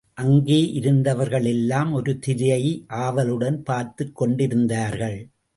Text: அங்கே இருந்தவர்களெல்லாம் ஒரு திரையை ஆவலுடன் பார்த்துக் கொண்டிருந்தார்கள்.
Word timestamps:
அங்கே 0.13 0.79
இருந்தவர்களெல்லாம் 0.79 1.91
ஒரு 1.91 2.19
திரையை 2.19 2.85
ஆவலுடன் 2.87 3.63
பார்த்துக் 3.63 4.15
கொண்டிருந்தார்கள். 4.15 5.29